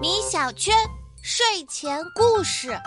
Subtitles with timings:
[0.00, 0.74] 米小圈
[1.22, 2.78] 睡前故事。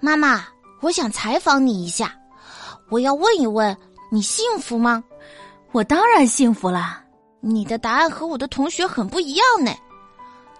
[0.00, 0.44] 妈妈，
[0.80, 2.12] 我想采访你一下，
[2.88, 3.76] 我要问一问，
[4.10, 5.02] 你幸福吗？
[5.70, 7.02] 我当然幸福啦。
[7.40, 9.70] 你的答案和我的同学很不一样呢，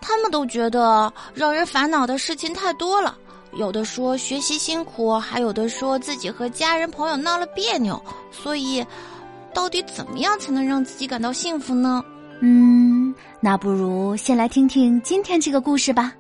[0.01, 3.19] 他们都觉得让人烦恼的事情太多了，
[3.55, 8.01] 有的说学习辛苦，还有的说自己和家人朋友闹了别扭，
[8.31, 8.87] 所以，
[9.57, 12.05] 到底怎么样才能让自己感到幸福呢？
[12.43, 16.13] 嗯，那不如先来听听今天这个故事吧。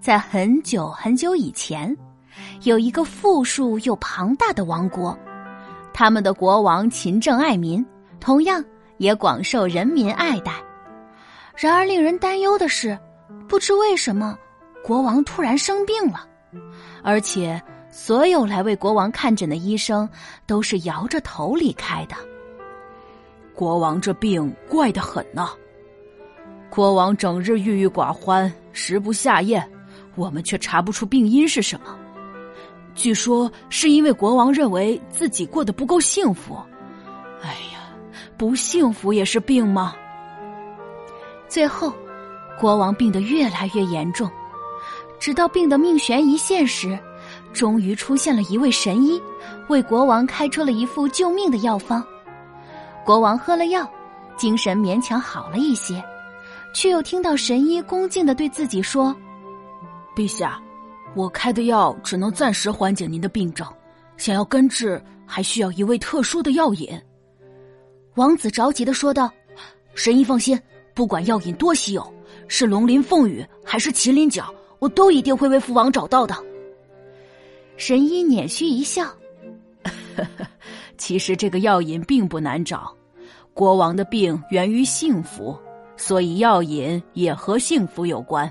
[0.00, 1.96] 在很久很久以前，
[2.64, 5.16] 有一个富庶又庞大的王国，
[5.92, 7.86] 他们的国王勤政爱民，
[8.18, 8.62] 同样
[8.98, 10.52] 也广受人民爱戴。
[11.54, 12.98] 然而，令人担忧的是，
[13.48, 14.36] 不知为什么，
[14.82, 16.26] 国王突然生病了，
[17.04, 17.62] 而且
[17.96, 20.06] 所有来为国王看诊的医生
[20.46, 22.16] 都是摇着头离开的。
[23.54, 25.50] 国王这病怪得很呐！
[26.68, 29.64] 国王整日郁郁寡欢，食不下咽，
[30.16, 31.96] 我们却查不出病因是什么。
[32.96, 36.58] 据说是因为国王认为自己过得不够幸福。
[37.42, 37.94] 哎呀，
[38.36, 39.94] 不幸福也是病吗？
[41.46, 41.92] 最后，
[42.58, 44.28] 国王病得越来越严重，
[45.20, 46.98] 直到病得命悬一线时，
[47.54, 49.18] 终于出现了一位神医，
[49.68, 52.04] 为国王开出了一副救命的药方。
[53.04, 53.88] 国王喝了药，
[54.36, 56.02] 精神勉强好了一些，
[56.74, 59.14] 却又听到神医恭敬的对自己说
[60.16, 60.60] ：“陛下，
[61.14, 63.66] 我开的药只能暂时缓解您的病症，
[64.16, 67.00] 想要根治，还需要一味特殊的药引。”
[68.16, 69.30] 王子着急的说道
[69.94, 70.60] ：“神医放心，
[70.92, 72.14] 不管药引多稀有，
[72.48, 76.34] 是龙鳞凤羽还是麒麟角，我都一定会为父王找到的。”
[77.76, 79.06] 神医捻须一笑。
[80.96, 82.94] 其实这个药引并不难找，
[83.52, 85.58] 国王的病源于幸福，
[85.96, 88.50] 所以药引也和幸福有关。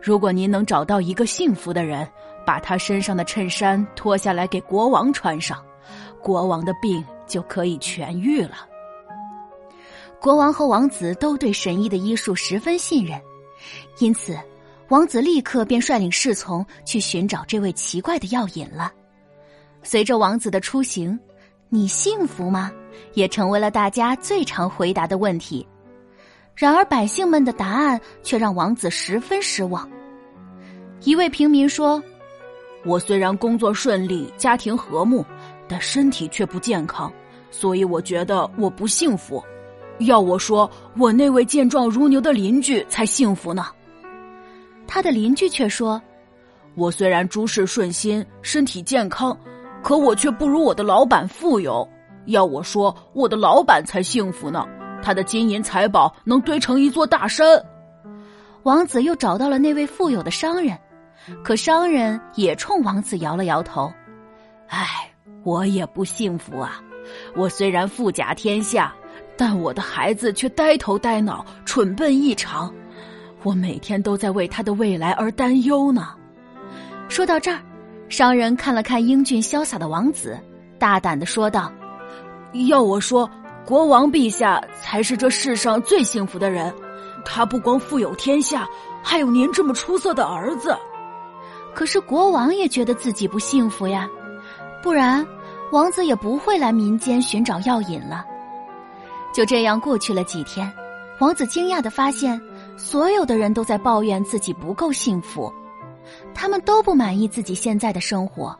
[0.00, 2.06] 如果您能找到一个幸福的人，
[2.44, 5.64] 把他身上的衬衫脱下来给国王穿上，
[6.20, 8.66] 国王的病就可以痊愈了。
[10.20, 13.20] 国王和王子都对神医的医术十分信任，
[13.98, 14.38] 因此
[14.92, 18.92] 王子立刻便率领侍从去寻找这位奇怪的药引了。
[19.82, 21.18] 随着王子的出行。
[21.70, 22.70] 你幸福吗？
[23.14, 25.66] 也成为了大家最常回答的问题。
[26.54, 29.88] 然而，百姓们的答案却让王子十分失望。
[31.04, 32.02] 一位平民说
[32.84, 35.24] ：“我虽然工作顺利，家庭和睦，
[35.66, 37.10] 但身体却不健康，
[37.50, 39.42] 所以我觉得我不幸福。
[40.00, 43.68] 要我说，我那位健壮如牛的邻居才幸福呢。”
[44.94, 45.98] 他的邻居却说
[46.76, 49.34] ：“我虽然诸事顺心，身体健康。”
[49.82, 51.88] 可我却不如我的老板富有。
[52.26, 54.68] 要我说，我的老板才幸福呢。
[55.02, 57.58] 他的金银财宝能堆成一座大山。
[58.64, 60.78] 王子又找到了那位富有的商人，
[61.42, 63.90] 可商人也冲王子摇了摇头
[64.68, 65.10] ：“唉，
[65.42, 66.82] 我也不幸福啊。
[67.34, 68.94] 我虽然富甲天下，
[69.38, 72.70] 但我的孩子却呆头呆脑、蠢笨异常。
[73.42, 76.08] 我每天都在为他的未来而担忧呢。”
[77.08, 77.58] 说到这儿。
[78.08, 80.38] 商人看了看英俊潇洒的王子，
[80.78, 81.72] 大胆的说道
[82.68, 83.30] ：“要我说，
[83.64, 86.70] 国王陛下才是这世上最幸福的人。
[87.24, 88.68] 他不光富有天下，
[89.02, 90.76] 还有您这么出色的儿子。
[91.72, 94.06] 可是国王也觉得自己不幸福呀，
[94.82, 95.26] 不然
[95.70, 98.26] 王子也不会来民间寻找药引了。
[99.32, 100.70] 就这样过去了几天，
[101.18, 102.38] 王子惊讶的发现，
[102.76, 105.52] 所有的人都在抱怨自己不够幸福。”
[106.34, 108.58] 他们都不满意自己现在的生活，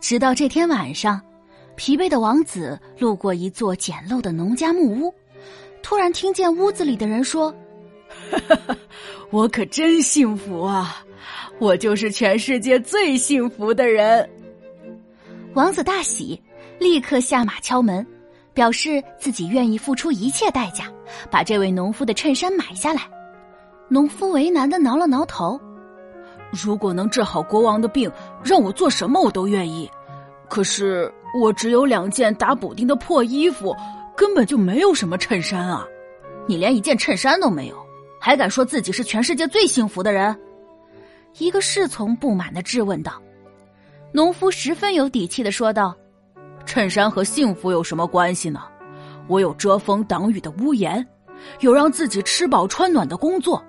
[0.00, 1.20] 直到这天晚上，
[1.76, 5.14] 疲惫的王子路过一座简陋的农家木屋，
[5.82, 7.52] 突然听见屋子里的人说
[9.30, 11.02] ：“我可真幸福啊！
[11.58, 14.28] 我就是全世界最幸福的人。”
[15.54, 16.40] 王子大喜，
[16.78, 18.06] 立刻下马敲门，
[18.52, 20.92] 表示自己愿意付出一切代价，
[21.30, 23.08] 把这位农夫的衬衫买下来。
[23.88, 25.58] 农夫为难的挠了挠头。
[26.50, 28.10] 如果能治好国王的病，
[28.42, 29.90] 让我做什么我都愿意。
[30.48, 33.74] 可是我只有两件打补丁的破衣服，
[34.16, 35.86] 根本就没有什么衬衫啊！
[36.46, 37.76] 你连一件衬衫都没有，
[38.18, 40.34] 还敢说自己是全世界最幸福的人？
[41.36, 43.12] 一个侍从不满的质问道。
[44.10, 45.94] 农夫十分有底气的说道
[46.64, 48.62] ：“衬衫和幸福有什么关系呢？
[49.26, 51.06] 我有遮风挡雨的屋檐，
[51.60, 53.62] 有让自己吃饱穿暖的工作。”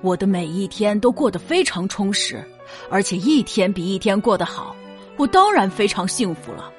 [0.00, 2.44] 我的每一天都过得非常充实，
[2.90, 4.74] 而且一天比一天过得好，
[5.16, 6.70] 我当然非常幸福了。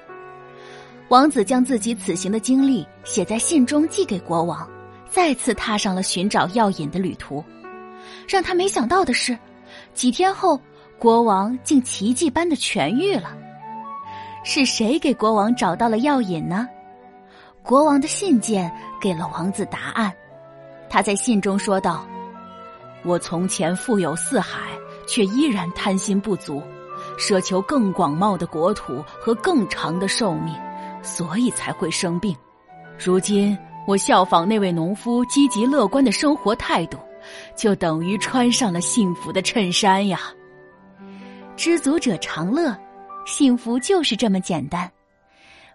[1.10, 4.68] 王子将自己此行的经历写在信中，寄给国王，
[5.10, 7.44] 再次踏上了寻找药引的旅途。
[8.28, 9.38] 让他没想到的是，
[9.94, 10.60] 几天后，
[10.98, 13.38] 国王竟奇迹般的痊愈了。
[14.44, 16.68] 是谁给国王找到了药引呢？
[17.62, 18.72] 国王的信件
[19.02, 20.12] 给了王子答案。
[20.88, 22.06] 他在信中说道
[23.06, 24.72] ：“我从前富有四海，
[25.08, 26.62] 却依然贪心不足，
[27.18, 30.54] 奢求更广袤的国土和更长的寿命。”
[31.06, 32.36] 所以才会生病。
[32.98, 33.56] 如今
[33.86, 36.98] 我效仿那位农夫积极乐观的生活态度，
[37.56, 40.20] 就等于穿上了幸福的衬衫呀。
[41.56, 42.76] 知足者常乐，
[43.28, 44.92] 幸福就是这么简单。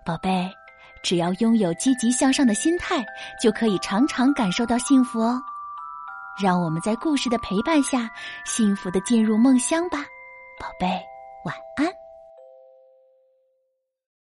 [0.04, 0.50] 宝贝，
[1.00, 3.06] 只要拥有积极向上的心态，
[3.40, 5.40] 就可以常常感受到幸福哦。
[6.40, 8.10] 让我们在故事的陪伴下，
[8.46, 9.98] 幸福的进入梦乡吧，
[10.58, 10.86] 宝贝，
[11.44, 12.09] 晚安。